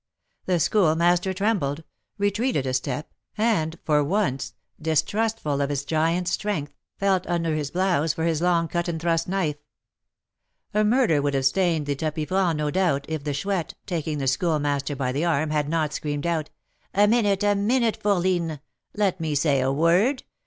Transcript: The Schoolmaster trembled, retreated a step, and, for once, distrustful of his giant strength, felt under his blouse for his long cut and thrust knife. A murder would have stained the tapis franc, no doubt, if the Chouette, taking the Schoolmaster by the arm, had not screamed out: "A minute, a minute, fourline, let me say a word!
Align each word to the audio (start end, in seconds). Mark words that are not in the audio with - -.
The 0.47 0.59
Schoolmaster 0.59 1.31
trembled, 1.31 1.83
retreated 2.17 2.65
a 2.65 2.73
step, 2.73 3.13
and, 3.37 3.77
for 3.85 4.03
once, 4.03 4.55
distrustful 4.81 5.61
of 5.61 5.69
his 5.69 5.85
giant 5.85 6.27
strength, 6.27 6.73
felt 6.97 7.27
under 7.27 7.53
his 7.53 7.69
blouse 7.69 8.11
for 8.11 8.23
his 8.23 8.41
long 8.41 8.67
cut 8.67 8.87
and 8.87 8.99
thrust 8.99 9.27
knife. 9.27 9.57
A 10.73 10.83
murder 10.83 11.21
would 11.21 11.35
have 11.35 11.45
stained 11.45 11.85
the 11.85 11.93
tapis 11.93 12.29
franc, 12.29 12.57
no 12.57 12.71
doubt, 12.71 13.05
if 13.09 13.23
the 13.23 13.35
Chouette, 13.35 13.75
taking 13.85 14.17
the 14.17 14.25
Schoolmaster 14.25 14.95
by 14.95 15.11
the 15.11 15.23
arm, 15.23 15.51
had 15.51 15.69
not 15.69 15.93
screamed 15.93 16.25
out: 16.25 16.49
"A 16.95 17.07
minute, 17.07 17.43
a 17.43 17.53
minute, 17.53 17.99
fourline, 18.01 18.59
let 18.97 19.19
me 19.19 19.35
say 19.35 19.61
a 19.61 19.71
word! 19.71 20.23